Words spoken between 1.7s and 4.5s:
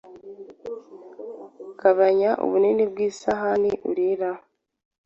Gabanya ubunini bw’isahani uriraho